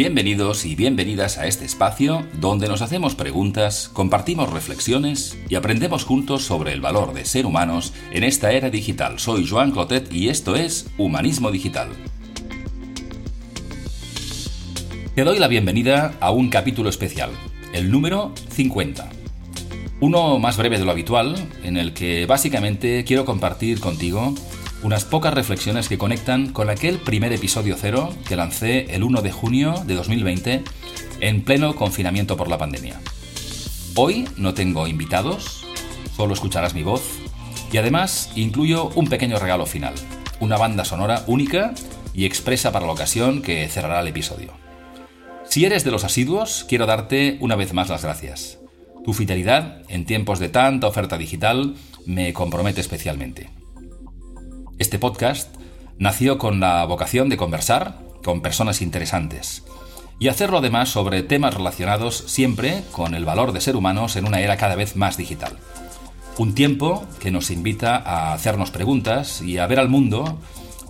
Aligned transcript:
Bienvenidos 0.00 0.64
y 0.64 0.76
bienvenidas 0.76 1.36
a 1.36 1.46
este 1.46 1.66
espacio 1.66 2.26
donde 2.32 2.68
nos 2.68 2.80
hacemos 2.80 3.14
preguntas, 3.14 3.90
compartimos 3.92 4.50
reflexiones 4.50 5.36
y 5.50 5.56
aprendemos 5.56 6.04
juntos 6.04 6.42
sobre 6.42 6.72
el 6.72 6.80
valor 6.80 7.12
de 7.12 7.26
ser 7.26 7.44
humanos 7.44 7.92
en 8.10 8.24
esta 8.24 8.50
era 8.52 8.70
digital. 8.70 9.18
Soy 9.18 9.46
Joan 9.46 9.72
Clotet 9.72 10.10
y 10.10 10.30
esto 10.30 10.56
es 10.56 10.88
Humanismo 10.96 11.50
Digital. 11.50 11.90
Te 15.14 15.22
doy 15.22 15.38
la 15.38 15.48
bienvenida 15.48 16.14
a 16.18 16.30
un 16.30 16.48
capítulo 16.48 16.88
especial, 16.88 17.32
el 17.74 17.90
número 17.90 18.32
50. 18.52 19.06
Uno 20.00 20.38
más 20.38 20.56
breve 20.56 20.78
de 20.78 20.86
lo 20.86 20.92
habitual, 20.92 21.36
en 21.62 21.76
el 21.76 21.92
que 21.92 22.24
básicamente 22.24 23.04
quiero 23.04 23.26
compartir 23.26 23.80
contigo 23.80 24.34
unas 24.82 25.04
pocas 25.04 25.34
reflexiones 25.34 25.88
que 25.88 25.98
conectan 25.98 26.52
con 26.52 26.70
aquel 26.70 26.98
primer 26.98 27.32
episodio 27.32 27.76
cero 27.78 28.14
que 28.26 28.36
lancé 28.36 28.94
el 28.94 29.02
1 29.02 29.22
de 29.22 29.32
junio 29.32 29.74
de 29.84 29.94
2020 29.94 30.64
en 31.20 31.42
pleno 31.42 31.76
confinamiento 31.76 32.36
por 32.36 32.48
la 32.48 32.58
pandemia. 32.58 33.00
Hoy 33.94 34.26
no 34.36 34.54
tengo 34.54 34.86
invitados, 34.86 35.66
solo 36.16 36.32
escucharás 36.32 36.74
mi 36.74 36.82
voz 36.82 37.02
y 37.72 37.76
además 37.76 38.30
incluyo 38.36 38.90
un 38.94 39.08
pequeño 39.08 39.38
regalo 39.38 39.66
final, 39.66 39.94
una 40.40 40.56
banda 40.56 40.84
sonora 40.84 41.24
única 41.26 41.74
y 42.14 42.24
expresa 42.24 42.72
para 42.72 42.86
la 42.86 42.92
ocasión 42.92 43.42
que 43.42 43.68
cerrará 43.68 44.00
el 44.00 44.08
episodio. 44.08 44.52
Si 45.44 45.64
eres 45.64 45.84
de 45.84 45.90
los 45.90 46.04
asiduos, 46.04 46.64
quiero 46.68 46.86
darte 46.86 47.36
una 47.40 47.56
vez 47.56 47.74
más 47.74 47.88
las 47.88 48.02
gracias. 48.02 48.58
Tu 49.04 49.12
fidelidad 49.12 49.82
en 49.88 50.04
tiempos 50.04 50.38
de 50.38 50.48
tanta 50.48 50.86
oferta 50.86 51.18
digital 51.18 51.74
me 52.06 52.32
compromete 52.32 52.80
especialmente. 52.80 53.59
Este 54.80 54.98
podcast 54.98 55.54
nació 55.98 56.38
con 56.38 56.58
la 56.58 56.82
vocación 56.86 57.28
de 57.28 57.36
conversar 57.36 57.98
con 58.24 58.40
personas 58.40 58.80
interesantes 58.80 59.62
y 60.18 60.28
hacerlo 60.28 60.56
además 60.56 60.88
sobre 60.88 61.22
temas 61.22 61.52
relacionados 61.52 62.24
siempre 62.26 62.82
con 62.90 63.14
el 63.14 63.26
valor 63.26 63.52
de 63.52 63.60
ser 63.60 63.76
humanos 63.76 64.16
en 64.16 64.26
una 64.26 64.40
era 64.40 64.56
cada 64.56 64.76
vez 64.76 64.96
más 64.96 65.18
digital. 65.18 65.52
Un 66.38 66.54
tiempo 66.54 67.04
que 67.20 67.30
nos 67.30 67.50
invita 67.50 67.94
a 67.94 68.32
hacernos 68.32 68.70
preguntas 68.70 69.42
y 69.42 69.58
a 69.58 69.66
ver 69.66 69.80
al 69.80 69.90
mundo 69.90 70.38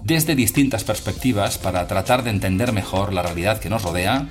desde 0.05 0.37
distintas 0.37 0.85
perspectivas 0.85 1.59
para 1.59 1.89
tratar 1.89 2.23
de 2.23 2.31
entender 2.31 2.73
mejor 2.73 3.13
la 3.13 3.23
realidad 3.23 3.59
que 3.59 3.71
nos 3.71 3.83
rodea 3.83 4.29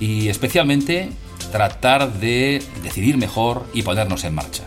y 0.00 0.28
especialmente 0.28 1.10
tratar 1.52 2.10
de 2.14 2.62
decidir 2.82 3.18
mejor 3.18 3.68
y 3.74 3.82
ponernos 3.82 4.24
en 4.24 4.34
marcha. 4.34 4.64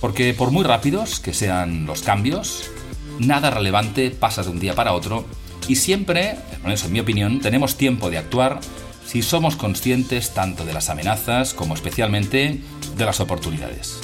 Porque 0.00 0.34
por 0.34 0.52
muy 0.52 0.62
rápidos 0.62 1.18
que 1.18 1.34
sean 1.34 1.84
los 1.84 2.02
cambios, 2.02 2.70
nada 3.18 3.50
relevante 3.50 4.10
pasa 4.10 4.42
de 4.42 4.50
un 4.50 4.60
día 4.60 4.74
para 4.74 4.92
otro 4.92 5.24
y 5.68 5.76
siempre, 5.76 6.36
con 6.62 6.70
eso 6.70 6.86
en 6.86 6.92
mi 6.92 7.00
opinión, 7.00 7.40
tenemos 7.40 7.76
tiempo 7.76 8.10
de 8.10 8.18
actuar 8.18 8.60
si 9.04 9.22
somos 9.22 9.56
conscientes 9.56 10.34
tanto 10.34 10.64
de 10.64 10.72
las 10.72 10.90
amenazas 10.90 11.54
como 11.54 11.74
especialmente 11.74 12.60
de 12.96 13.04
las 13.04 13.20
oportunidades. 13.20 13.98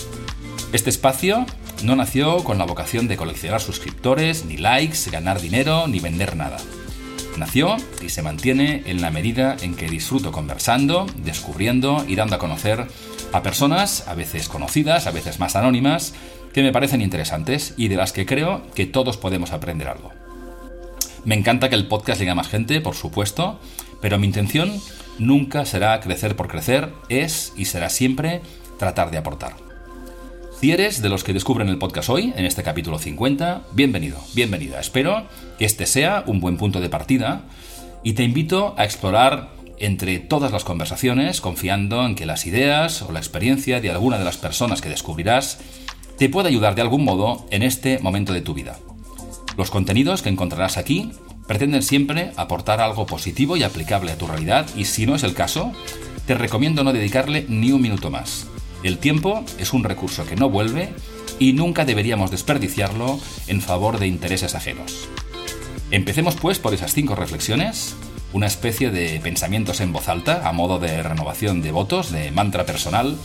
Este 0.73 0.91
espacio 0.91 1.45
no 1.83 1.97
nació 1.97 2.45
con 2.45 2.59
la 2.59 2.65
vocación 2.65 3.09
de 3.09 3.17
coleccionar 3.17 3.61
suscriptores, 3.61 4.45
ni 4.45 4.57
likes, 4.57 5.11
ganar 5.11 5.41
dinero, 5.41 5.87
ni 5.87 6.01
vender 6.01 6.37
nada. 6.37 6.59
Nació 7.37 7.77
y 8.01 8.11
se 8.11 8.23
mantiene 8.23 8.83
en 8.87 9.01
la 9.01 9.11
medida 9.11 9.57
en 9.61 9.75
que 9.75 9.89
disfruto 9.89 10.33
conversando, 10.33 11.07
descubriendo 11.17 12.05
y 12.07 12.15
dando 12.15 12.37
a 12.37 12.39
conocer 12.39 12.87
a 13.33 13.43
personas, 13.43 14.07
a 14.09 14.15
veces 14.15 14.49
conocidas, 14.49 15.07
a 15.07 15.11
veces 15.11 15.41
más 15.41 15.57
anónimas, 15.57 16.15
que 16.53 16.63
me 16.63 16.73
parecen 16.73 17.01
interesantes 17.01 17.75
y 17.77 17.89
de 17.89 17.97
las 17.97 18.13
que 18.13 18.27
creo 18.27 18.63
que 18.75 18.87
todos 18.87 19.17
podemos 19.17 19.53
aprender 19.53 19.89
algo. 19.89 20.13
Me 21.25 21.35
encanta 21.35 21.69
que 21.69 21.75
el 21.75 21.87
podcast 21.87 22.19
llegue 22.19 22.33
a 22.33 22.37
más 22.37 22.49
gente, 22.49 22.81
por 22.81 22.95
supuesto, 22.95 23.59
pero 24.01 24.19
mi 24.19 24.27
intención 24.27 24.73
nunca 25.19 25.65
será 25.65 26.01
crecer 26.01 26.37
por 26.37 26.49
crecer, 26.49 26.93
es 27.09 27.53
y 27.57 27.67
será 27.67 27.89
siempre 27.89 28.43
tratar 28.79 29.11
de 29.11 29.19
aportar. 29.19 29.55
Si 30.61 30.71
eres 30.71 31.03
de 31.03 31.09
los 31.09 31.25
que 31.25 31.33
descubren 31.33 31.69
el 31.69 31.79
podcast 31.79 32.09
hoy, 32.09 32.33
en 32.37 32.45
este 32.45 32.63
capítulo 32.63 32.99
50, 32.99 33.63
bienvenido, 33.73 34.19
bienvenida. 34.35 34.79
Espero 34.81 35.27
que 35.59 35.65
este 35.65 35.87
sea 35.87 36.23
un 36.27 36.41
buen 36.41 36.57
punto 36.57 36.81
de 36.81 36.89
partida 36.89 37.43
y 38.05 38.13
te 38.13 38.23
invito 38.23 38.75
a 38.77 38.85
explorar 38.85 39.49
entre 39.83 40.19
todas 40.21 40.53
las 40.53 40.65
conversaciones, 40.65 41.41
confiando 41.41 42.07
en 42.07 42.15
que 42.15 42.27
las 42.27 42.47
ideas 42.47 43.03
o 43.03 43.13
la 43.13 43.19
experiencia 43.19 43.81
de 43.81 43.91
alguna 43.91 44.19
de 44.19 44.25
las 44.25 44.37
personas 44.37 44.81
que 44.81 44.89
descubrirás 44.89 45.59
te 46.19 46.29
puede 46.29 46.49
ayudar 46.49 46.75
de 46.75 46.83
algún 46.83 47.05
modo 47.05 47.47
en 47.51 47.63
este 47.63 47.99
momento 47.99 48.33
de 48.33 48.43
tu 48.43 48.55
vida. 48.55 48.79
Los 49.57 49.71
contenidos 49.71 50.23
que 50.23 50.29
encontrarás 50.29 50.77
aquí 50.77 51.11
pretenden 51.47 51.83
siempre 51.83 52.33
aportar 52.37 52.81
algo 52.81 53.07
positivo 53.07 53.57
y 53.57 53.65
aplicable 53.65 54.13
a 54.13 54.19
tu 54.19 54.27
realidad 54.27 54.67
y 54.77 54.85
si 54.85 55.05
no 55.05 55.15
es 55.17 55.25
el 55.25 55.35
caso, 55.35 55.73
te 56.27 56.35
recomiendo 56.35 56.85
no 56.85 56.93
dedicarle 56.93 57.45
ni 57.49 57.73
un 57.73 57.83
minuto 57.83 58.11
más. 58.11 58.47
El 58.83 58.99
tiempo 58.99 59.45
es 59.59 59.73
un 59.73 59.85
recurso 59.85 60.25
que 60.25 60.37
no 60.37 60.49
vuelve 60.49 60.91
y 61.39 61.53
nunca 61.53 61.85
deberíamos 61.85 62.31
desperdiciarlo 62.31 63.19
en 63.49 63.61
favor 63.61 63.99
de 63.99 64.07
intereses 64.07 64.55
ajenos. 64.55 65.09
Empecemos 65.91 66.37
pues 66.37 66.59
por 66.59 66.73
esas 66.73 66.95
cinco 66.95 67.15
reflexiones, 67.15 67.97
una 68.33 68.47
especie 68.47 68.91
de 68.91 69.21
pensamientos 69.21 69.81
en 69.81 69.93
voz 69.93 70.09
alta 70.09 70.49
a 70.49 70.53
modo 70.53 70.79
de 70.79 71.03
renovación 71.03 71.63
de 71.63 71.73
votos, 71.73 72.11
de 72.11 72.31
mantra 72.31 72.65
personal, 72.65 73.17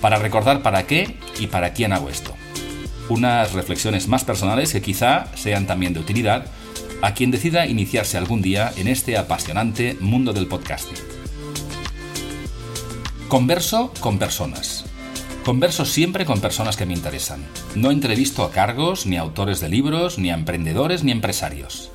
para 0.00 0.18
recordar 0.18 0.62
para 0.62 0.86
qué 0.86 1.16
y 1.38 1.46
para 1.48 1.72
quién 1.72 1.92
hago 1.92 2.08
esto 2.08 2.34
unas 3.10 3.52
reflexiones 3.52 4.06
más 4.08 4.24
personales 4.24 4.72
que 4.72 4.80
quizá 4.80 5.26
sean 5.34 5.66
también 5.66 5.92
de 5.92 6.00
utilidad 6.00 6.46
a 7.02 7.12
quien 7.12 7.30
decida 7.30 7.66
iniciarse 7.66 8.16
algún 8.16 8.40
día 8.40 8.72
en 8.76 8.88
este 8.88 9.18
apasionante 9.18 9.96
mundo 10.00 10.32
del 10.32 10.46
podcasting. 10.46 10.98
Converso 13.28 13.92
con 14.00 14.18
personas. 14.18 14.84
Converso 15.44 15.84
siempre 15.84 16.24
con 16.24 16.40
personas 16.40 16.76
que 16.76 16.86
me 16.86 16.92
interesan. 16.92 17.44
No 17.74 17.90
entrevisto 17.90 18.44
a 18.44 18.50
cargos, 18.50 19.06
ni 19.06 19.16
a 19.16 19.22
autores 19.22 19.60
de 19.60 19.68
libros, 19.68 20.18
ni 20.18 20.30
a 20.30 20.34
emprendedores, 20.34 21.02
ni 21.02 21.12
empresarios. 21.12 21.90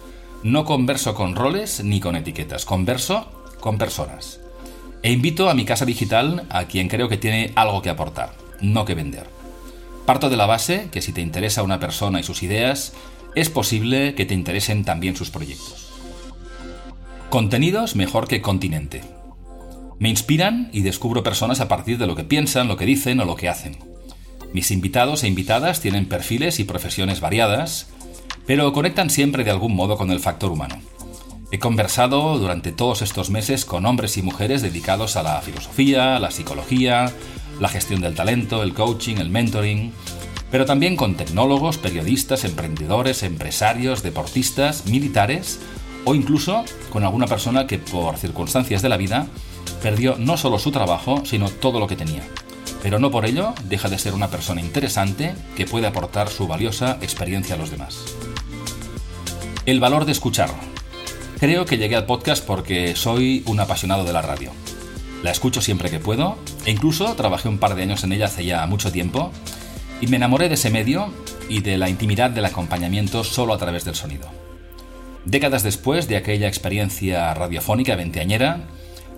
No 0.45 0.63
converso 0.63 1.15
con 1.15 1.33
roles 1.33 1.83
ni 1.83 1.99
con 1.99 2.15
etiquetas. 2.15 2.65
Converso 2.65 3.31
con 3.59 3.79
personas. 3.79 4.39
E 5.01 5.11
invito 5.11 5.49
a 5.49 5.55
mi 5.55 5.65
casa 5.65 5.85
digital 5.85 6.45
a 6.51 6.65
quien 6.65 6.87
creo 6.87 7.09
que 7.09 7.17
tiene 7.17 7.51
algo 7.55 7.81
que 7.81 7.89
aportar, 7.89 8.35
no 8.61 8.85
que 8.85 8.93
vender. 8.93 9.25
Parto 10.05 10.29
de 10.29 10.37
la 10.37 10.45
base 10.45 10.89
que 10.91 11.01
si 11.01 11.13
te 11.13 11.21
interesa 11.21 11.63
una 11.63 11.79
persona 11.79 12.19
y 12.19 12.23
sus 12.23 12.43
ideas, 12.43 12.93
es 13.33 13.49
posible 13.49 14.13
que 14.13 14.27
te 14.27 14.35
interesen 14.35 14.85
también 14.85 15.15
sus 15.15 15.31
proyectos. 15.31 15.89
Contenidos 17.31 17.95
mejor 17.95 18.27
que 18.27 18.43
continente. 18.43 19.01
Me 19.97 20.09
inspiran 20.09 20.69
y 20.71 20.81
descubro 20.81 21.23
personas 21.23 21.59
a 21.59 21.67
partir 21.67 21.97
de 21.97 22.05
lo 22.05 22.15
que 22.15 22.23
piensan, 22.23 22.67
lo 22.67 22.77
que 22.77 22.85
dicen 22.85 23.19
o 23.19 23.25
lo 23.25 23.35
que 23.35 23.49
hacen. 23.49 23.79
Mis 24.53 24.69
invitados 24.69 25.23
e 25.23 25.27
invitadas 25.27 25.81
tienen 25.81 26.05
perfiles 26.05 26.59
y 26.59 26.65
profesiones 26.65 27.19
variadas, 27.19 27.87
pero 28.45 28.71
conectan 28.73 29.09
siempre 29.09 29.43
de 29.43 29.51
algún 29.51 29.75
modo 29.75 29.97
con 29.97 30.11
el 30.11 30.19
factor 30.19 30.51
humano. 30.51 30.75
He 31.51 31.59
conversado 31.59 32.37
durante 32.37 32.71
todos 32.71 33.01
estos 33.01 33.29
meses 33.29 33.65
con 33.65 33.85
hombres 33.85 34.17
y 34.17 34.21
mujeres 34.21 34.61
dedicados 34.61 35.15
a 35.15 35.23
la 35.23 35.41
filosofía, 35.41 36.19
la 36.19 36.31
psicología, 36.31 37.13
la 37.59 37.69
gestión 37.69 38.01
del 38.01 38.15
talento, 38.15 38.63
el 38.63 38.73
coaching, 38.73 39.17
el 39.17 39.29
mentoring, 39.29 39.93
pero 40.51 40.65
también 40.65 40.95
con 40.95 41.15
tecnólogos, 41.15 41.77
periodistas, 41.77 42.43
emprendedores, 42.43 43.23
empresarios, 43.23 44.03
deportistas, 44.03 44.85
militares 44.85 45.59
o 46.03 46.15
incluso 46.15 46.63
con 46.89 47.03
alguna 47.03 47.27
persona 47.27 47.67
que 47.67 47.79
por 47.79 48.17
circunstancias 48.17 48.81
de 48.81 48.89
la 48.89 48.97
vida 48.97 49.27
perdió 49.81 50.15
no 50.17 50.37
solo 50.37 50.59
su 50.59 50.71
trabajo, 50.71 51.23
sino 51.25 51.49
todo 51.49 51.79
lo 51.79 51.87
que 51.87 51.95
tenía. 51.95 52.23
Pero 52.81 52.99
no 52.99 53.11
por 53.11 53.25
ello 53.25 53.53
deja 53.65 53.89
de 53.89 53.97
ser 53.97 54.13
una 54.13 54.29
persona 54.29 54.61
interesante 54.61 55.33
que 55.55 55.65
puede 55.65 55.87
aportar 55.87 56.29
su 56.29 56.47
valiosa 56.47 56.97
experiencia 57.01 57.55
a 57.55 57.57
los 57.57 57.71
demás. 57.71 58.15
El 59.65 59.79
valor 59.79 60.05
de 60.05 60.11
escuchar. 60.11 60.51
Creo 61.39 61.65
que 61.65 61.79
llegué 61.79 61.95
al 61.95 62.05
podcast 62.05 62.45
porque 62.45 62.95
soy 62.95 63.41
un 63.47 63.59
apasionado 63.59 64.03
de 64.03 64.13
la 64.13 64.21
radio. 64.21 64.51
La 65.23 65.31
escucho 65.31 65.59
siempre 65.59 65.89
que 65.89 65.97
puedo 65.97 66.37
e 66.67 66.71
incluso 66.71 67.15
trabajé 67.15 67.49
un 67.49 67.57
par 67.57 67.73
de 67.73 67.81
años 67.81 68.03
en 68.03 68.11
ella 68.11 68.25
hace 68.25 68.45
ya 68.45 68.63
mucho 68.67 68.91
tiempo 68.91 69.31
y 70.01 70.05
me 70.05 70.17
enamoré 70.17 70.49
de 70.49 70.53
ese 70.53 70.69
medio 70.69 71.11
y 71.49 71.61
de 71.61 71.79
la 71.79 71.89
intimidad 71.89 72.29
del 72.29 72.45
acompañamiento 72.45 73.23
solo 73.23 73.55
a 73.55 73.57
través 73.57 73.85
del 73.85 73.95
sonido. 73.95 74.27
Décadas 75.25 75.63
después 75.63 76.07
de 76.07 76.17
aquella 76.17 76.47
experiencia 76.47 77.33
radiofónica 77.33 77.95
veinteañera, 77.95 78.67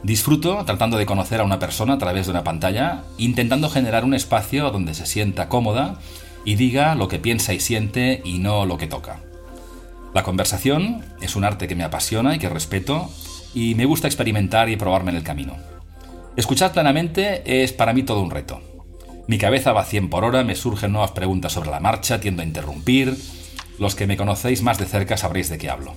disfruto 0.01 0.63
tratando 0.63 0.97
de 0.97 1.05
conocer 1.05 1.41
a 1.41 1.43
una 1.43 1.59
persona 1.59 1.95
a 1.95 1.97
través 1.97 2.25
de 2.25 2.31
una 2.31 2.45
pantalla, 2.45 3.03
intentando 3.17 3.69
generar 3.69 4.05
un 4.05 4.13
espacio 4.13 4.71
donde 4.71 4.93
se 4.93 5.07
sienta 5.07 5.49
cómoda 5.49 5.99
y 6.45 6.55
diga 6.55 6.95
lo 6.95 7.09
que 7.09 7.19
piensa 7.19 7.53
y 7.53 7.59
siente 7.59 8.21
y 8.23 8.39
no 8.39 8.65
lo 8.65 8.77
que 8.77 8.87
toca. 8.87 9.26
La 10.13 10.23
conversación 10.23 11.03
es 11.21 11.35
un 11.35 11.43
arte 11.43 11.67
que 11.67 11.75
me 11.75 11.83
apasiona 11.83 12.35
y 12.35 12.39
que 12.39 12.49
respeto 12.49 13.09
y 13.53 13.75
me 13.75 13.85
gusta 13.85 14.07
experimentar 14.07 14.69
y 14.69 14.77
probarme 14.77 15.11
en 15.11 15.17
el 15.17 15.23
camino. 15.23 15.57
Escuchar 16.35 16.71
plenamente 16.71 17.63
es 17.63 17.73
para 17.73 17.93
mí 17.93 18.03
todo 18.03 18.21
un 18.21 18.31
reto. 18.31 18.61
Mi 19.27 19.37
cabeza 19.37 19.73
va 19.73 19.81
a 19.81 19.85
100 19.85 20.09
por 20.09 20.23
hora, 20.23 20.43
me 20.43 20.55
surgen 20.55 20.91
nuevas 20.91 21.11
preguntas 21.11 21.51
sobre 21.51 21.69
la 21.69 21.79
marcha, 21.79 22.19
tiendo 22.19 22.41
a 22.41 22.45
interrumpir. 22.45 23.17
Los 23.77 23.95
que 23.95 24.07
me 24.07 24.17
conocéis 24.17 24.61
más 24.61 24.77
de 24.77 24.85
cerca 24.85 25.17
sabréis 25.17 25.49
de 25.49 25.57
qué 25.57 25.69
hablo. 25.69 25.93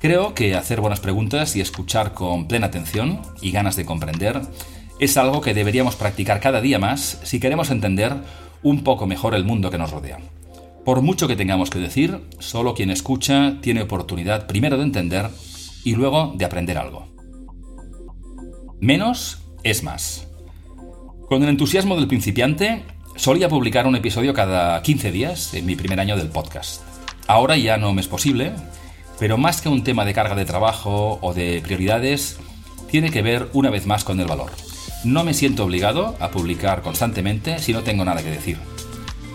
Creo 0.00 0.34
que 0.34 0.54
hacer 0.54 0.80
buenas 0.80 1.00
preguntas 1.00 1.56
y 1.56 1.60
escuchar 1.60 2.12
con 2.12 2.48
plena 2.48 2.66
atención 2.66 3.22
y 3.40 3.50
ganas 3.52 3.76
de 3.76 3.84
comprender 3.84 4.42
es 4.98 5.16
algo 5.16 5.40
que 5.40 5.54
deberíamos 5.54 5.96
practicar 5.96 6.40
cada 6.40 6.60
día 6.60 6.78
más 6.78 7.18
si 7.22 7.40
queremos 7.40 7.70
entender 7.70 8.14
un 8.62 8.84
poco 8.84 9.06
mejor 9.06 9.34
el 9.34 9.44
mundo 9.44 9.70
que 9.70 9.78
nos 9.78 9.90
rodea. 9.90 10.18
Por 10.84 11.00
mucho 11.00 11.28
que 11.28 11.36
tengamos 11.36 11.70
que 11.70 11.78
decir, 11.78 12.20
solo 12.40 12.74
quien 12.74 12.90
escucha 12.90 13.58
tiene 13.60 13.82
oportunidad 13.82 14.46
primero 14.48 14.76
de 14.76 14.82
entender 14.82 15.30
y 15.84 15.94
luego 15.94 16.32
de 16.36 16.44
aprender 16.44 16.76
algo. 16.76 17.06
Menos 18.80 19.42
es 19.62 19.84
más. 19.84 20.26
Con 21.28 21.44
el 21.44 21.50
entusiasmo 21.50 21.94
del 21.94 22.08
principiante, 22.08 22.82
solía 23.14 23.48
publicar 23.48 23.86
un 23.86 23.94
episodio 23.94 24.34
cada 24.34 24.82
15 24.82 25.12
días 25.12 25.54
en 25.54 25.66
mi 25.66 25.76
primer 25.76 26.00
año 26.00 26.16
del 26.16 26.28
podcast. 26.28 26.82
Ahora 27.28 27.56
ya 27.56 27.76
no 27.76 27.92
me 27.94 28.00
es 28.00 28.08
posible, 28.08 28.52
pero 29.20 29.38
más 29.38 29.62
que 29.62 29.68
un 29.68 29.84
tema 29.84 30.04
de 30.04 30.14
carga 30.14 30.34
de 30.34 30.44
trabajo 30.44 31.20
o 31.22 31.32
de 31.32 31.60
prioridades, 31.62 32.40
tiene 32.90 33.10
que 33.10 33.22
ver 33.22 33.48
una 33.52 33.70
vez 33.70 33.86
más 33.86 34.02
con 34.02 34.18
el 34.18 34.26
valor. 34.26 34.50
No 35.04 35.22
me 35.22 35.32
siento 35.32 35.64
obligado 35.64 36.16
a 36.18 36.30
publicar 36.32 36.82
constantemente 36.82 37.60
si 37.60 37.72
no 37.72 37.82
tengo 37.82 38.04
nada 38.04 38.22
que 38.22 38.30
decir. 38.30 38.58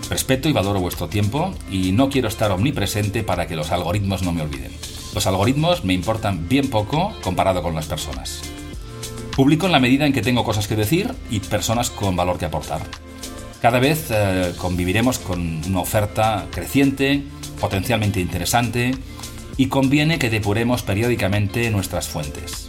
Respeto 0.10 0.48
y 0.48 0.54
valoro 0.54 0.80
vuestro 0.80 1.08
tiempo 1.08 1.54
y 1.70 1.92
no 1.92 2.10
quiero 2.10 2.28
estar 2.28 2.52
omnipresente 2.52 3.24
para 3.24 3.48
que 3.48 3.56
los 3.56 3.72
algoritmos 3.72 4.24
no 4.24 4.32
me 4.32 4.42
olviden. 4.42 4.72
Los 5.14 5.28
algoritmos 5.28 5.84
me 5.84 5.94
importan 5.94 6.48
bien 6.48 6.70
poco 6.70 7.14
comparado 7.22 7.62
con 7.62 7.76
las 7.76 7.88
personas. 7.88 8.42
Publico 9.36 9.66
en 9.66 9.72
la 9.72 9.80
medida 9.80 10.06
en 10.06 10.14
que 10.14 10.22
tengo 10.22 10.44
cosas 10.44 10.68
que 10.68 10.76
decir 10.76 11.14
y 11.30 11.40
personas 11.42 11.90
con 11.90 12.16
valor 12.16 12.38
que 12.38 12.46
aportar. 12.46 12.82
Cada 13.62 13.80
vez 13.80 14.08
eh, 14.10 14.54
conviviremos 14.58 15.20
con 15.20 15.64
una 15.66 15.80
oferta 15.80 16.46
creciente, 16.52 17.24
potencialmente 17.60 18.20
interesante, 18.20 18.96
y 19.58 19.68
conviene 19.68 20.20
que 20.20 20.30
depuremos 20.30 20.84
periódicamente 20.84 21.70
nuestras 21.72 22.08
fuentes. 22.08 22.67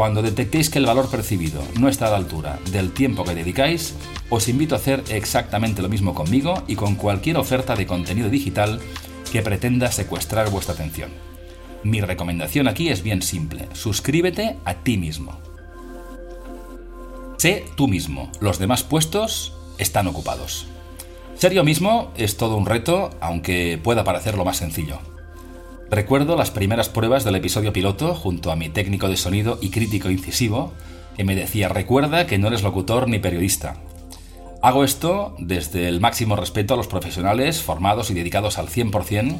Cuando 0.00 0.22
detectéis 0.22 0.70
que 0.70 0.78
el 0.78 0.86
valor 0.86 1.10
percibido 1.10 1.62
no 1.78 1.86
está 1.86 2.06
a 2.06 2.10
la 2.12 2.16
altura 2.16 2.58
del 2.72 2.90
tiempo 2.90 3.22
que 3.22 3.34
dedicáis, 3.34 3.94
os 4.30 4.48
invito 4.48 4.74
a 4.74 4.78
hacer 4.78 5.04
exactamente 5.10 5.82
lo 5.82 5.90
mismo 5.90 6.14
conmigo 6.14 6.64
y 6.66 6.74
con 6.74 6.94
cualquier 6.94 7.36
oferta 7.36 7.76
de 7.76 7.86
contenido 7.86 8.30
digital 8.30 8.80
que 9.30 9.42
pretenda 9.42 9.92
secuestrar 9.92 10.48
vuestra 10.48 10.72
atención. 10.72 11.10
Mi 11.82 12.00
recomendación 12.00 12.66
aquí 12.66 12.88
es 12.88 13.02
bien 13.02 13.20
simple, 13.20 13.68
suscríbete 13.74 14.56
a 14.64 14.72
ti 14.72 14.96
mismo. 14.96 15.38
Sé 17.36 17.66
tú 17.76 17.86
mismo, 17.86 18.32
los 18.40 18.58
demás 18.58 18.82
puestos 18.82 19.52
están 19.76 20.06
ocupados. 20.06 20.66
Ser 21.36 21.52
yo 21.52 21.62
mismo 21.62 22.10
es 22.16 22.38
todo 22.38 22.56
un 22.56 22.64
reto, 22.64 23.10
aunque 23.20 23.78
pueda 23.84 24.02
parecer 24.02 24.38
lo 24.38 24.46
más 24.46 24.56
sencillo. 24.56 25.09
Recuerdo 25.90 26.36
las 26.36 26.52
primeras 26.52 26.88
pruebas 26.88 27.24
del 27.24 27.34
episodio 27.34 27.72
piloto 27.72 28.14
junto 28.14 28.52
a 28.52 28.56
mi 28.56 28.68
técnico 28.68 29.08
de 29.08 29.16
sonido 29.16 29.58
y 29.60 29.70
crítico 29.70 30.08
incisivo, 30.08 30.72
que 31.16 31.24
me 31.24 31.34
decía, 31.34 31.68
recuerda 31.68 32.28
que 32.28 32.38
no 32.38 32.46
eres 32.46 32.62
locutor 32.62 33.08
ni 33.08 33.18
periodista. 33.18 33.74
Hago 34.62 34.84
esto 34.84 35.34
desde 35.38 35.88
el 35.88 36.00
máximo 36.00 36.36
respeto 36.36 36.74
a 36.74 36.76
los 36.76 36.86
profesionales 36.86 37.60
formados 37.60 38.08
y 38.10 38.14
dedicados 38.14 38.56
al 38.58 38.68
100% 38.68 39.36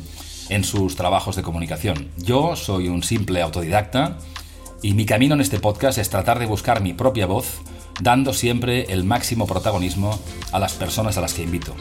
en 0.48 0.64
sus 0.64 0.96
trabajos 0.96 1.36
de 1.36 1.42
comunicación. 1.42 2.08
Yo 2.16 2.56
soy 2.56 2.88
un 2.88 3.04
simple 3.04 3.42
autodidacta 3.42 4.18
y 4.82 4.94
mi 4.94 5.06
camino 5.06 5.36
en 5.36 5.42
este 5.42 5.60
podcast 5.60 5.98
es 5.98 6.10
tratar 6.10 6.40
de 6.40 6.46
buscar 6.46 6.82
mi 6.82 6.94
propia 6.94 7.26
voz, 7.26 7.60
dando 8.00 8.32
siempre 8.32 8.92
el 8.92 9.04
máximo 9.04 9.46
protagonismo 9.46 10.18
a 10.50 10.58
las 10.58 10.72
personas 10.72 11.16
a 11.16 11.20
las 11.20 11.32
que 11.32 11.44
invito. 11.44 11.76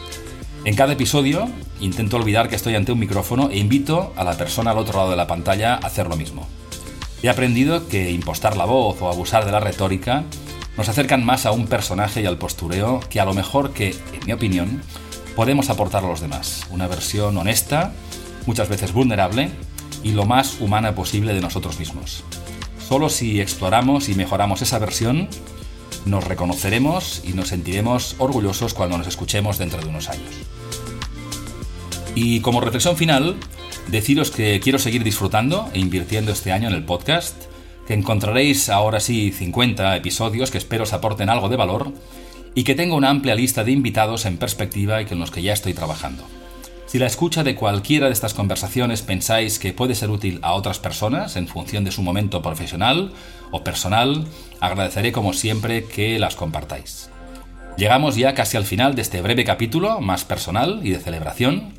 En 0.62 0.76
cada 0.76 0.92
episodio 0.92 1.48
intento 1.80 2.18
olvidar 2.18 2.50
que 2.50 2.56
estoy 2.56 2.74
ante 2.74 2.92
un 2.92 2.98
micrófono 2.98 3.48
e 3.50 3.58
invito 3.58 4.12
a 4.14 4.24
la 4.24 4.36
persona 4.36 4.72
al 4.72 4.78
otro 4.78 4.98
lado 4.98 5.10
de 5.10 5.16
la 5.16 5.26
pantalla 5.26 5.74
a 5.74 5.86
hacer 5.86 6.06
lo 6.06 6.16
mismo. 6.16 6.46
He 7.22 7.30
aprendido 7.30 7.88
que 7.88 8.10
impostar 8.10 8.58
la 8.58 8.66
voz 8.66 9.00
o 9.00 9.08
abusar 9.08 9.46
de 9.46 9.52
la 9.52 9.60
retórica 9.60 10.24
nos 10.76 10.90
acercan 10.90 11.24
más 11.24 11.46
a 11.46 11.52
un 11.52 11.66
personaje 11.66 12.20
y 12.20 12.26
al 12.26 12.36
postureo 12.36 13.00
que 13.08 13.20
a 13.20 13.24
lo 13.24 13.32
mejor 13.32 13.72
que, 13.72 13.90
en 14.12 14.26
mi 14.26 14.32
opinión, 14.32 14.82
podemos 15.34 15.70
aportar 15.70 16.04
a 16.04 16.08
los 16.08 16.20
demás. 16.20 16.66
Una 16.70 16.88
versión 16.88 17.38
honesta, 17.38 17.94
muchas 18.44 18.68
veces 18.68 18.92
vulnerable 18.92 19.50
y 20.02 20.12
lo 20.12 20.26
más 20.26 20.60
humana 20.60 20.94
posible 20.94 21.32
de 21.32 21.40
nosotros 21.40 21.78
mismos. 21.78 22.22
Solo 22.86 23.08
si 23.08 23.40
exploramos 23.40 24.10
y 24.10 24.14
mejoramos 24.14 24.60
esa 24.60 24.78
versión, 24.78 25.28
nos 26.06 26.24
reconoceremos 26.24 27.22
y 27.24 27.32
nos 27.32 27.48
sentiremos 27.48 28.16
orgullosos 28.18 28.74
cuando 28.74 28.98
nos 28.98 29.06
escuchemos 29.06 29.58
dentro 29.58 29.80
de 29.80 29.88
unos 29.88 30.08
años. 30.08 30.30
Y 32.14 32.40
como 32.40 32.60
reflexión 32.60 32.96
final, 32.96 33.36
deciros 33.88 34.30
que 34.30 34.60
quiero 34.60 34.78
seguir 34.78 35.04
disfrutando 35.04 35.68
e 35.72 35.78
invirtiendo 35.78 36.32
este 36.32 36.52
año 36.52 36.68
en 36.68 36.74
el 36.74 36.84
podcast, 36.84 37.36
que 37.86 37.94
encontraréis 37.94 38.68
ahora 38.68 39.00
sí 39.00 39.32
50 39.32 39.96
episodios 39.96 40.50
que 40.50 40.58
espero 40.58 40.84
os 40.84 40.92
aporten 40.92 41.28
algo 41.28 41.48
de 41.48 41.56
valor 41.56 41.92
y 42.54 42.64
que 42.64 42.74
tengo 42.74 42.96
una 42.96 43.10
amplia 43.10 43.34
lista 43.34 43.64
de 43.64 43.72
invitados 43.72 44.26
en 44.26 44.36
perspectiva 44.36 45.00
y 45.02 45.06
con 45.06 45.18
los 45.18 45.30
que 45.30 45.42
ya 45.42 45.52
estoy 45.52 45.74
trabajando. 45.74 46.24
Si 46.90 46.98
la 46.98 47.06
escucha 47.06 47.44
de 47.44 47.54
cualquiera 47.54 48.08
de 48.08 48.12
estas 48.12 48.34
conversaciones 48.34 49.02
pensáis 49.02 49.60
que 49.60 49.72
puede 49.72 49.94
ser 49.94 50.10
útil 50.10 50.40
a 50.42 50.54
otras 50.54 50.80
personas 50.80 51.36
en 51.36 51.46
función 51.46 51.84
de 51.84 51.92
su 51.92 52.02
momento 52.02 52.42
profesional 52.42 53.12
o 53.52 53.62
personal, 53.62 54.26
agradeceré 54.58 55.12
como 55.12 55.32
siempre 55.32 55.84
que 55.84 56.18
las 56.18 56.34
compartáis. 56.34 57.08
Llegamos 57.76 58.16
ya 58.16 58.34
casi 58.34 58.56
al 58.56 58.64
final 58.64 58.96
de 58.96 59.02
este 59.02 59.22
breve 59.22 59.44
capítulo, 59.44 60.00
más 60.00 60.24
personal 60.24 60.80
y 60.82 60.90
de 60.90 60.98
celebración. 60.98 61.74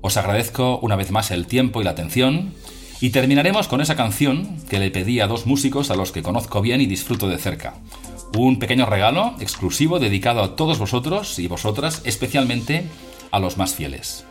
Os 0.00 0.16
agradezco 0.16 0.78
una 0.78 0.94
vez 0.94 1.10
más 1.10 1.32
el 1.32 1.48
tiempo 1.48 1.80
y 1.80 1.84
la 1.84 1.90
atención 1.90 2.54
y 3.00 3.10
terminaremos 3.10 3.66
con 3.66 3.80
esa 3.80 3.96
canción 3.96 4.58
que 4.70 4.78
le 4.78 4.92
pedí 4.92 5.18
a 5.18 5.26
dos 5.26 5.44
músicos 5.44 5.90
a 5.90 5.96
los 5.96 6.12
que 6.12 6.22
conozco 6.22 6.62
bien 6.62 6.80
y 6.80 6.86
disfruto 6.86 7.28
de 7.28 7.38
cerca. 7.38 7.74
Un 8.38 8.60
pequeño 8.60 8.86
regalo 8.86 9.34
exclusivo 9.40 9.98
dedicado 9.98 10.40
a 10.40 10.54
todos 10.54 10.78
vosotros 10.78 11.40
y 11.40 11.48
vosotras, 11.48 12.00
especialmente 12.04 12.84
a 13.32 13.40
los 13.40 13.56
más 13.58 13.74
fieles. 13.74 14.24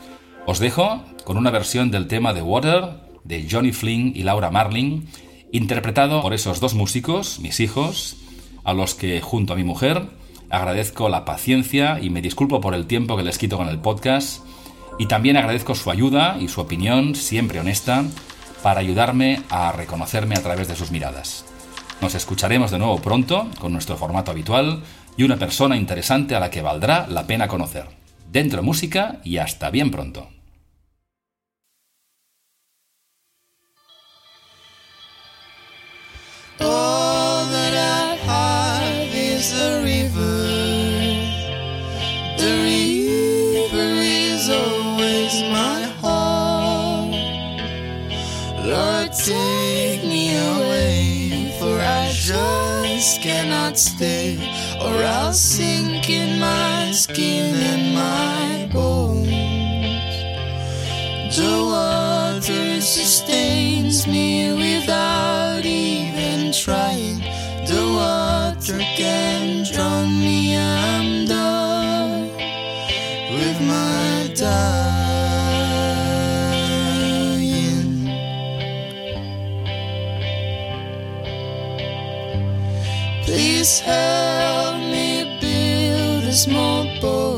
Os 0.46 0.60
dejo 0.60 1.04
con 1.24 1.38
una 1.38 1.52
versión 1.52 1.92
del 1.92 2.08
tema 2.08 2.34
de 2.34 2.42
Water 2.42 2.90
de 3.24 3.48
Johnny 3.50 3.72
Flynn 3.72 4.14
y 4.16 4.24
Laura 4.24 4.50
Marling, 4.50 5.06
interpretado 5.52 6.22
por 6.22 6.34
esos 6.34 6.60
dos 6.60 6.74
músicos, 6.74 7.40
mis 7.40 7.60
hijos, 7.60 8.18
a 8.64 8.74
los 8.74 8.96
que 8.96 9.22
junto 9.22 9.54
a 9.54 9.56
mi 9.56 9.64
mujer 9.64 10.10
agradezco 10.50 11.10
la 11.10 11.26
paciencia 11.26 12.00
y 12.02 12.10
me 12.10 12.22
disculpo 12.22 12.60
por 12.60 12.74
el 12.74 12.88
tiempo 12.88 13.16
que 13.16 13.24
les 13.24 13.38
quito 13.38 13.58
con 13.58 13.70
el 13.70 13.80
podcast 13.80 14.44
y 14.98 15.06
también 15.06 15.38
agradezco 15.38 15.76
su 15.76 15.92
ayuda 15.92 16.38
y 16.40 16.48
su 16.48 16.60
opinión, 16.60 17.16
siempre 17.16 17.60
honesta, 17.60 18.04
para 18.64 18.80
ayudarme 18.80 19.42
a 19.50 19.72
reconocerme 19.72 20.36
a 20.36 20.42
través 20.42 20.68
de 20.68 20.76
sus 20.76 20.92
miradas. 20.92 21.46
Nos 22.02 22.16
escucharemos 22.16 22.72
de 22.72 22.80
nuevo 22.80 22.98
pronto 22.98 23.48
con 23.60 23.74
nuestro 23.74 23.96
formato 23.96 24.32
habitual 24.32 24.82
y 25.18 25.24
una 25.24 25.38
persona 25.38 25.78
interesante 25.78 26.36
a 26.36 26.40
la 26.40 26.50
que 26.50 26.64
valdrá 26.64 27.08
la 27.08 27.28
pena 27.28 27.48
conocer. 27.48 28.01
Dentro 28.32 28.64
música 28.64 29.20
y 29.26 29.38
hasta 29.40 29.70
bien 29.72 29.92
pronto. 29.92 30.30
Take 49.26 50.04
me 50.08 50.36
away, 50.36 51.54
for 51.60 51.80
I 51.80 52.10
just 52.12 53.22
cannot 53.22 53.78
stay, 53.78 54.40
or 54.82 55.04
I'll 55.04 55.34
sink 55.34 56.10
in 56.10 56.40
my 56.40 56.92
skin 56.92 57.54
and 62.50 62.84
my 62.84 62.84
sustains 62.84 64.06
me 64.06 64.52
without 64.52 65.64
even 65.64 66.52
trying. 66.52 67.20
The 67.68 67.82
water 67.96 68.80
can 68.98 69.64
drown 69.64 70.20
me, 70.20 70.58
I'm 70.58 71.26
done 71.26 72.32
with 73.38 73.62
my 73.62 74.30
dying. 74.36 74.82
Please 83.24 83.80
help 83.80 84.78
me 84.80 85.38
build 85.40 86.26
a 86.26 86.34
small 86.34 86.84
boat. 87.00 87.31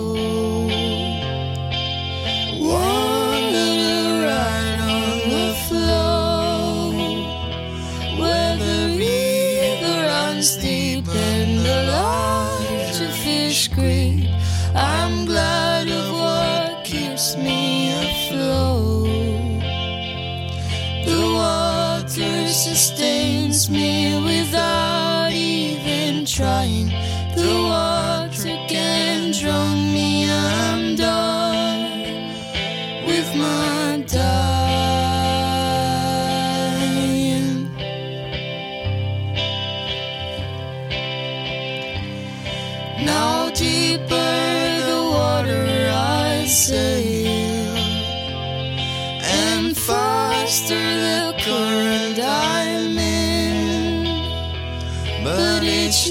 Sustains 22.83 23.69
me 23.69 24.19
without 24.21 25.31
even 25.31 26.25
trying. 26.25 26.87
The 27.33 27.53
water 27.71 28.57
can 28.67 29.31
drown 29.31 29.93
me, 29.93 30.29
I'm 30.29 30.95
done 30.97 32.01
with 33.07 33.29
my 33.37 34.03
dying. 34.05 35.31
Now 43.05 43.49
deeper 43.51 44.33
the 44.89 45.01
water 45.17 45.65
I 45.89 46.45
sail, 46.47 47.02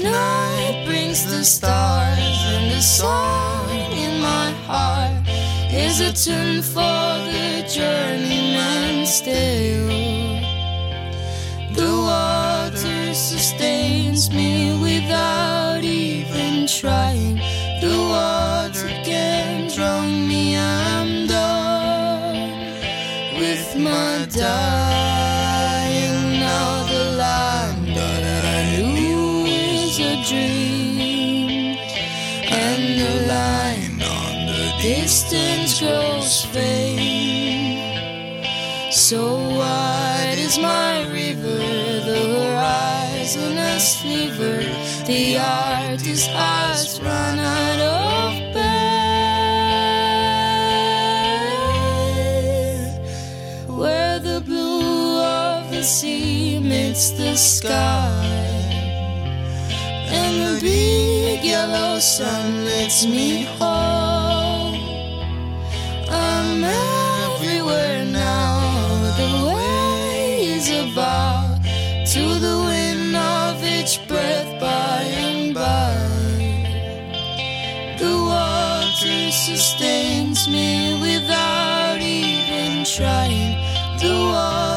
night 0.03 0.83
brings 0.85 1.25
the 1.25 1.43
stars, 1.43 2.37
and 2.53 2.71
the 2.71 2.81
song 2.81 3.69
in 3.69 4.21
my 4.21 4.51
heart 4.67 5.27
is 5.71 5.99
a 6.01 6.11
tune 6.11 6.61
for 6.61 7.07
the 7.31 7.65
journeyman 7.67 9.05
still. 9.05 9.87
The 11.73 11.91
water 12.09 13.13
sustains 13.13 14.29
me 14.29 14.79
without 14.81 15.83
even 15.83 16.67
trying. 16.67 17.35
The 17.81 17.97
water 18.09 18.89
can 19.03 19.69
drown 19.73 20.27
me, 20.27 20.57
I'm 20.57 21.27
done 21.27 22.51
with 23.39 23.75
my 23.77 24.27
dying. 24.29 24.92
And 32.73 32.99
the 32.99 33.13
line 33.27 34.01
on 34.01 34.35
the 34.47 34.65
distance 34.81 35.79
grows 35.79 36.43
faint. 36.45 37.83
So 38.91 39.37
wide 39.59 40.37
is 40.37 40.57
my 40.57 41.03
river, 41.11 41.57
the 42.09 42.21
horizon 42.39 43.57
a 43.57 43.79
sliver. 43.79 44.63
The 45.05 45.37
artist 45.37 46.29
has 46.29 46.99
run 47.01 47.37
out 47.39 47.79
of 47.79 48.53
bed. 48.53 48.73
Where 53.67 54.19
the 54.19 54.41
blue 54.41 55.21
of 55.21 55.69
the 55.69 55.83
sea 55.83 56.59
meets 56.59 57.11
the 57.11 57.35
sky, 57.35 58.25
and 60.19 60.33
the 60.41 60.59
big 60.61 61.02
yellow 61.43 61.99
sun 61.99 62.65
lets 62.65 63.05
me 63.05 63.43
home. 63.59 64.79
I'm 66.09 66.63
everywhere 66.63 68.05
now. 68.05 69.13
The 69.17 69.53
way 69.53 70.45
is 70.55 70.69
a 70.71 70.91
about 70.91 71.57
to 72.13 72.23
the 72.45 72.57
wind 72.69 73.15
of 73.15 73.61
each 73.61 74.07
breath 74.07 74.51
by 74.61 75.01
and 75.27 75.53
by. 75.53 75.95
The 77.99 78.15
water 78.31 79.31
sustains 79.31 80.47
me 80.47 80.97
without 81.01 81.99
even 81.99 82.85
trying. 82.85 83.57
The 83.99 84.13
water. 84.31 84.72